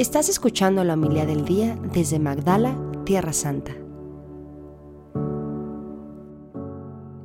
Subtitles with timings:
[0.00, 3.72] Estás escuchando la humildad del día desde Magdala, Tierra Santa.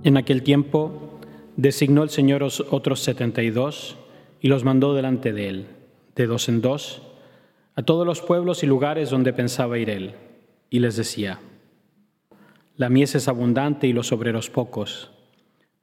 [0.04, 1.22] En aquel tiempo
[1.56, 3.96] designó el Señor otros setenta y dos
[4.42, 5.68] y los mandó delante de él,
[6.18, 7.02] de dos en dos,
[7.76, 10.16] a todos los pueblos y lugares donde pensaba ir él,
[10.70, 11.40] y les decía,
[12.76, 15.12] La mies es abundante y los obreros pocos.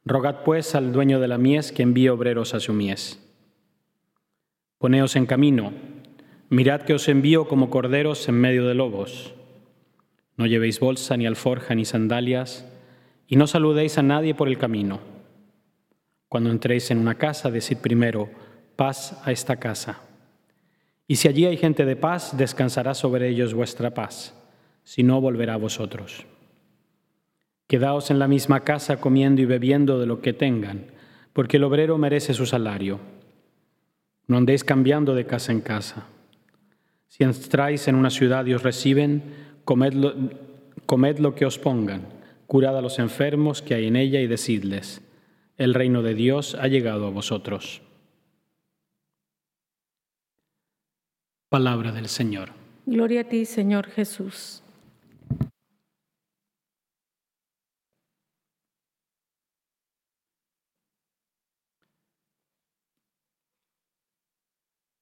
[0.05, 3.19] Rogad pues al dueño de la mies que envíe obreros a su mies.
[4.77, 5.73] Poneos en camino,
[6.53, 9.33] mirad que os envío como corderos en medio de lobos.
[10.37, 12.71] No llevéis bolsa, ni alforja, ni sandalias,
[13.27, 15.01] y no saludéis a nadie por el camino.
[16.29, 18.29] Cuando entréis en una casa, decid primero,
[18.77, 20.01] paz a esta casa.
[21.09, 24.35] Y si allí hay gente de paz, descansará sobre ellos vuestra paz,
[24.85, 26.27] si no volverá a vosotros.
[27.67, 30.89] Quedaos en la misma casa comiendo y bebiendo de lo que tengan,
[31.33, 33.01] porque el obrero merece su salario.
[34.27, 36.09] No andéis cambiando de casa en casa.
[37.13, 39.23] Si entráis en una ciudad y os reciben,
[39.67, 40.15] comed lo,
[40.87, 42.09] comed lo que os pongan,
[42.47, 45.03] curad a los enfermos que hay en ella y decidles,
[45.59, 47.83] el reino de Dios ha llegado a vosotros.
[51.51, 52.53] Palabra del Señor.
[52.87, 54.63] Gloria a ti, Señor Jesús.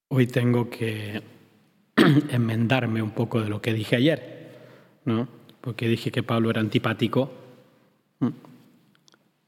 [0.08, 1.39] Hoy tengo que
[2.30, 4.58] enmendarme un poco de lo que dije ayer,
[5.04, 5.28] ¿no?
[5.60, 7.30] Porque dije que Pablo era antipático,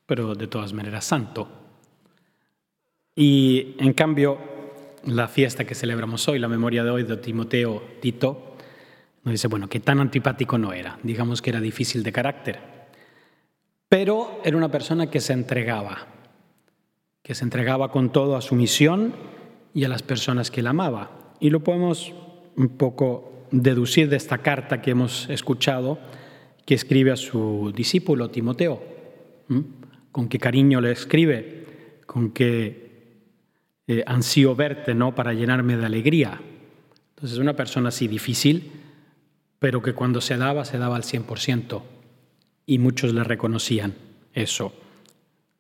[0.07, 1.49] pero de todas maneras santo.
[3.15, 4.39] Y en cambio,
[5.07, 8.57] la fiesta que celebramos hoy, la memoria de hoy de Timoteo Tito,
[9.25, 12.61] nos dice, bueno, que tan antipático no era, digamos que era difícil de carácter,
[13.89, 16.07] pero era una persona que se entregaba,
[17.23, 19.15] que se entregaba con todo a su misión
[19.75, 21.11] y a las personas que él amaba.
[21.41, 22.13] Y lo podemos
[22.57, 25.99] un poco deducir de esta carta que hemos escuchado
[26.65, 28.83] que escribe a su discípulo Timoteo.
[30.11, 32.83] Con qué cariño le escribe, con qué
[33.87, 35.15] eh, ansío verte, ¿no?
[35.15, 36.41] Para llenarme de alegría.
[37.15, 38.73] Entonces, una persona así difícil,
[39.59, 41.83] pero que cuando se daba, se daba al 100%.
[42.67, 43.95] Y muchos le reconocían
[44.33, 44.73] eso.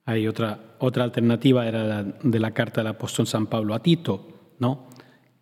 [0.04, 4.54] Hay otra, otra alternativa, era la, de la carta del apóstol San Pablo a Tito,
[4.58, 4.88] ¿no?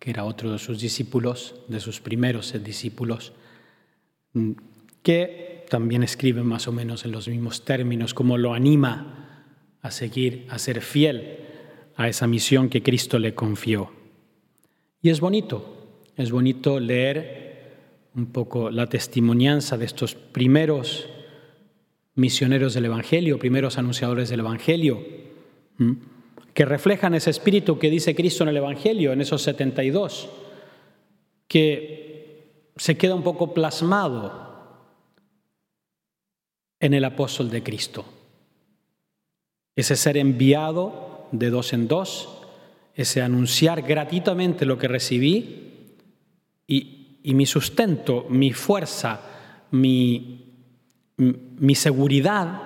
[0.01, 3.33] Que era otro de sus discípulos, de sus primeros discípulos,
[4.33, 4.53] mm,
[5.03, 9.45] que también escribe más o menos en los mismos términos, como lo anima
[9.79, 11.37] a seguir, a ser fiel
[11.95, 13.91] a esa misión que Cristo le confió.
[15.03, 21.09] Y es bonito, es bonito leer un poco la testimonianza de estos primeros
[22.15, 25.05] misioneros del Evangelio, primeros anunciadores del Evangelio,
[26.53, 30.29] que reflejan ese espíritu que dice Cristo en el Evangelio, en esos 72,
[31.47, 34.51] que se queda un poco plasmado
[36.79, 38.05] en el apóstol de Cristo.
[39.75, 42.41] Ese ser enviado de dos en dos,
[42.95, 45.95] ese anunciar gratuitamente lo que recibí
[46.67, 49.21] y, y mi sustento, mi fuerza,
[49.71, 50.41] mi,
[51.17, 52.61] mi seguridad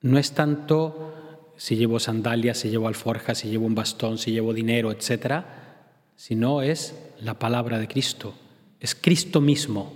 [0.00, 1.13] no es tanto
[1.56, 6.62] si llevo sandalias, si llevo alforjas, si llevo un bastón, si llevo dinero, etcétera, sino
[6.62, 8.34] es la palabra de Cristo,
[8.80, 9.92] es Cristo mismo.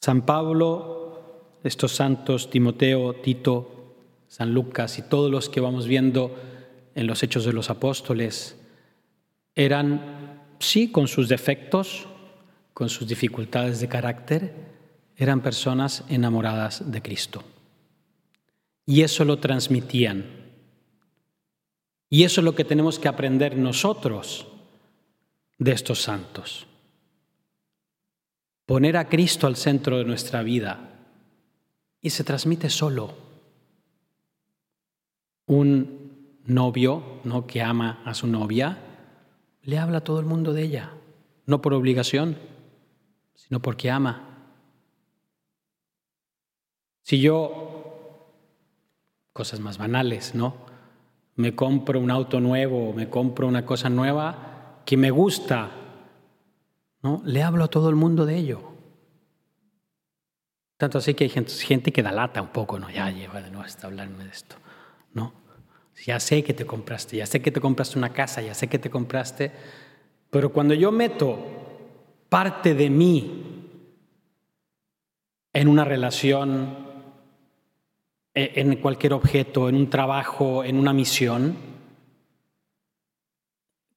[0.00, 3.94] San Pablo, estos santos, Timoteo, Tito,
[4.26, 6.34] San Lucas y todos los que vamos viendo
[6.94, 8.56] en los hechos de los apóstoles,
[9.54, 12.06] eran, sí, con sus defectos,
[12.74, 14.54] con sus dificultades de carácter,
[15.16, 17.44] eran personas enamoradas de Cristo.
[18.84, 20.24] Y eso lo transmitían.
[22.08, 24.46] Y eso es lo que tenemos que aprender nosotros
[25.58, 26.66] de estos santos.
[28.66, 30.90] Poner a Cristo al centro de nuestra vida.
[32.00, 33.14] Y se transmite solo.
[35.46, 37.46] Un novio ¿no?
[37.46, 38.78] que ama a su novia
[39.62, 40.92] le habla a todo el mundo de ella,
[41.46, 42.36] no por obligación,
[43.34, 44.28] sino porque ama.
[47.02, 47.71] Si yo,
[49.32, 50.56] cosas más banales, ¿no?
[51.36, 55.70] Me compro un auto nuevo, me compro una cosa nueva que me gusta,
[57.02, 57.22] ¿no?
[57.24, 58.72] Le hablo a todo el mundo de ello.
[60.76, 62.90] Tanto así que hay gente, que da lata un poco, ¿no?
[62.90, 64.56] Ya lleva de nuevo hasta hablarme de esto,
[65.14, 65.32] ¿no?
[66.04, 68.78] Ya sé que te compraste, ya sé que te compraste una casa, ya sé que
[68.78, 69.52] te compraste,
[70.30, 71.38] pero cuando yo meto
[72.28, 73.68] parte de mí
[75.52, 76.81] en una relación,
[78.34, 81.56] en cualquier objeto, en un trabajo, en una misión,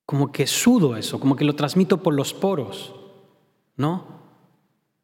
[0.06, 2.94] como que sudo eso, como que lo transmito por los poros,
[3.76, 4.16] ¿no?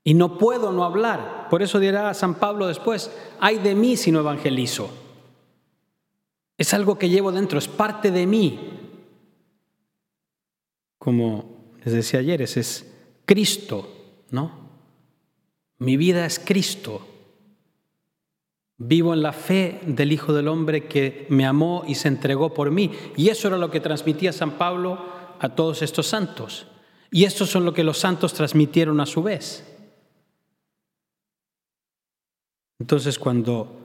[0.04, 1.48] Y no puedo no hablar.
[1.50, 4.90] Por eso dirá San Pablo después, ay de mí si no evangelizo.
[6.58, 8.80] Es algo que llevo dentro, es parte de mí.
[11.00, 12.94] Como les decía ayer, ese es
[13.26, 13.88] Cristo,
[14.30, 14.52] ¿no?
[15.80, 17.08] Mi vida es Cristo.
[18.84, 22.72] Vivo en la fe del Hijo del Hombre que me amó y se entregó por
[22.72, 22.92] mí.
[23.16, 24.98] Y eso era lo que transmitía San Pablo
[25.40, 26.66] a todos estos santos.
[27.12, 29.68] Y esto son lo que los santos transmitieron a su vez.
[32.80, 33.82] Entonces cuando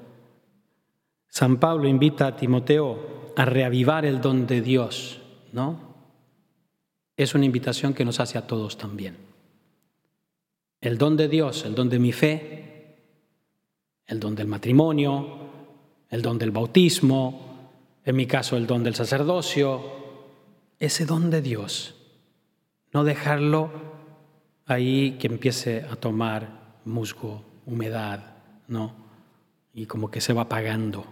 [1.29, 5.21] San Pablo invita a Timoteo a reavivar el don de Dios,
[5.53, 5.95] ¿no?
[7.19, 9.19] Es una invitación que nos hace a todos también.
[10.81, 12.56] El don de Dios, el don de mi fe,
[14.07, 15.27] el don del matrimonio,
[16.09, 17.47] el don del bautismo,
[18.05, 19.83] en mi caso el don del sacerdocio,
[20.79, 21.95] ese don de Dios.
[22.93, 23.71] No dejarlo
[24.67, 28.37] ahí que empiece a tomar musgo, humedad,
[28.69, 28.93] ¿no?
[29.75, 31.05] Y como que se va apagando.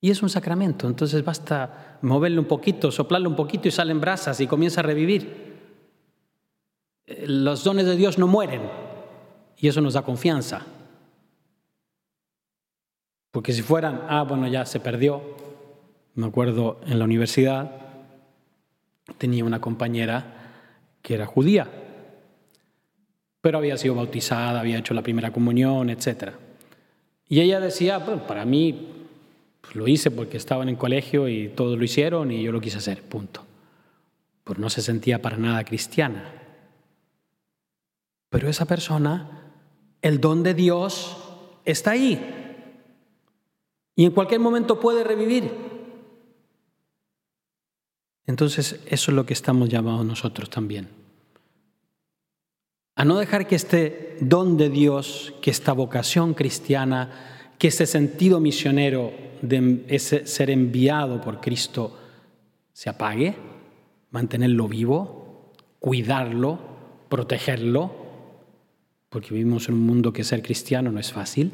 [0.00, 4.40] Y es un sacramento, entonces basta moverle un poquito, soplarle un poquito y salen brasas
[4.40, 5.50] y comienza a revivir.
[7.26, 8.62] Los dones de Dios no mueren
[9.58, 10.64] y eso nos da confianza.
[13.30, 15.22] Porque si fueran, ah, bueno, ya se perdió.
[16.14, 17.80] Me acuerdo en la universidad
[19.18, 20.36] tenía una compañera
[21.02, 21.68] que era judía,
[23.40, 26.32] pero había sido bautizada, había hecho la primera comunión, etc.
[27.28, 28.88] Y ella decía, bueno, para mí
[29.60, 32.78] pues, lo hice porque estaba en colegio y todos lo hicieron y yo lo quise
[32.78, 33.44] hacer, punto.
[34.44, 36.32] Pero no se sentía para nada cristiana.
[38.28, 39.52] Pero esa persona,
[40.02, 41.16] el don de Dios
[41.64, 42.39] está ahí.
[44.00, 45.50] Y en cualquier momento puede revivir.
[48.24, 50.88] Entonces, eso es lo que estamos llamados nosotros también.
[52.96, 58.40] A no dejar que este don de Dios, que esta vocación cristiana, que ese sentido
[58.40, 59.12] misionero
[59.42, 61.98] de ese ser enviado por Cristo
[62.72, 63.36] se apague,
[64.12, 66.58] mantenerlo vivo, cuidarlo,
[67.10, 67.94] protegerlo,
[69.10, 71.52] porque vivimos en un mundo que ser cristiano no es fácil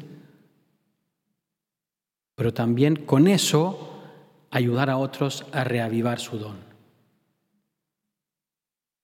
[2.37, 3.99] pero también con eso
[4.51, 6.57] ayudar a otros a reavivar su don,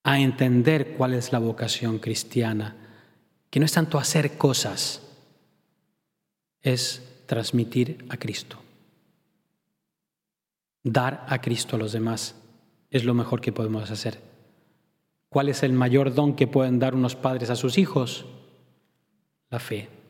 [0.03, 2.75] a entender cuál es la vocación cristiana,
[3.49, 5.01] que no es tanto hacer cosas,
[6.61, 8.61] es transmitir a Cristo.
[10.83, 12.35] Dar a Cristo a los demás
[12.91, 14.21] es lo mejor que podemos hacer.
[15.29, 18.27] ¿Cuál es el mayor don que pueden dar unos padres a sus hijos?
[19.49, 20.02] La fe.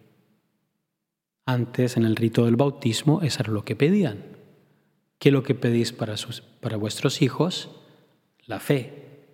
[1.45, 4.23] Antes, en el rito del bautismo, eso era lo que pedían.
[5.19, 7.69] ¿Qué es lo que pedís para, sus, para vuestros hijos?
[8.45, 9.27] La fe.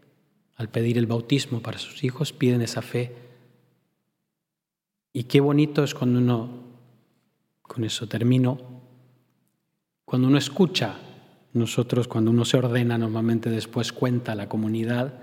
[0.56, 3.16] Al pedir el bautismo para sus hijos, piden esa fe.
[5.14, 6.64] Y qué bonito es cuando uno,
[7.62, 8.58] con eso termino,
[10.06, 10.98] cuando uno escucha,
[11.54, 15.14] nosotros cuando uno se ordena, normalmente después cuenta a la comunidad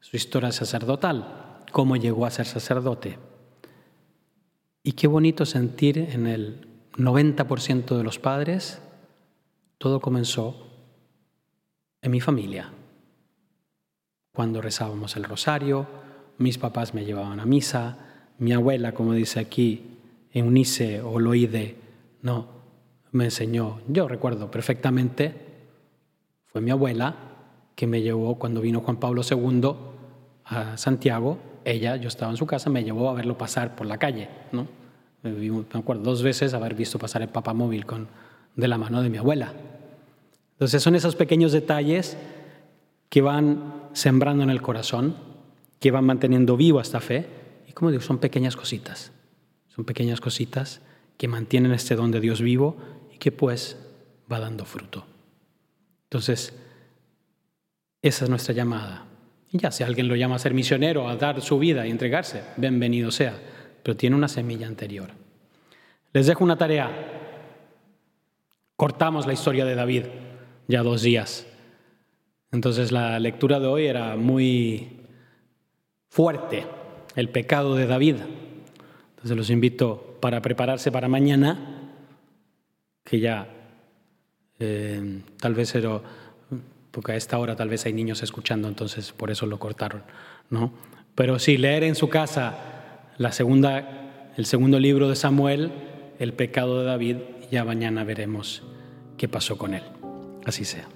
[0.00, 3.18] su historia sacerdotal, cómo llegó a ser sacerdote.
[4.82, 8.82] Y qué bonito sentir en el 90% de los padres,
[9.78, 10.66] todo comenzó
[12.00, 12.72] en mi familia.
[14.34, 15.86] Cuando rezábamos el rosario,
[16.38, 17.98] mis papás me llevaban a misa,
[18.38, 19.98] mi abuela, como dice aquí,
[20.32, 21.76] Eunice o Loide,
[22.22, 22.48] no,
[23.12, 25.34] me enseñó, yo recuerdo perfectamente,
[26.46, 27.14] fue mi abuela
[27.76, 29.74] que me llevó cuando vino Juan Pablo II
[30.44, 33.98] a Santiago ella, yo estaba en su casa, me llevó a verlo pasar por la
[33.98, 34.66] calle, ¿no?
[35.22, 38.08] Me acuerdo dos veces haber visto pasar el papamóvil con,
[38.56, 39.52] de la mano de mi abuela.
[40.52, 42.16] Entonces son esos pequeños detalles
[43.08, 45.16] que van sembrando en el corazón,
[45.78, 47.26] que van manteniendo viva esta fe.
[47.68, 49.12] Y como digo, son pequeñas cositas.
[49.68, 50.80] Son pequeñas cositas
[51.16, 52.76] que mantienen este don de Dios vivo
[53.12, 53.76] y que pues
[54.30, 55.06] va dando fruto.
[56.04, 56.52] Entonces,
[58.02, 59.06] esa es nuestra llamada.
[59.52, 63.10] Ya, si alguien lo llama a ser misionero, a dar su vida y entregarse, bienvenido
[63.10, 63.38] sea,
[63.82, 65.10] pero tiene una semilla anterior.
[66.14, 66.90] Les dejo una tarea.
[68.76, 70.04] Cortamos la historia de David
[70.68, 71.46] ya dos días.
[72.50, 75.00] Entonces la lectura de hoy era muy
[76.08, 76.66] fuerte,
[77.14, 78.16] el pecado de David.
[79.10, 81.90] Entonces los invito para prepararse para mañana,
[83.04, 83.48] que ya
[84.58, 86.00] eh, tal vez era
[86.92, 90.02] porque a esta hora tal vez hay niños escuchando, entonces por eso lo cortaron,
[90.50, 90.72] ¿no?
[91.14, 92.54] Pero sí, leer en su casa
[93.18, 95.72] la segunda, el segundo libro de Samuel,
[96.18, 97.16] el pecado de David,
[97.50, 98.62] ya mañana veremos
[99.16, 99.82] qué pasó con él.
[100.44, 100.88] Así sea.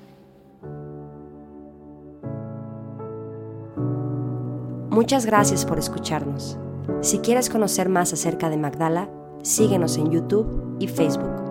[4.91, 6.59] Muchas gracias por escucharnos.
[7.03, 9.11] Si quieres conocer más acerca de Magdala,
[9.43, 11.46] síguenos en YouTube y Facebook.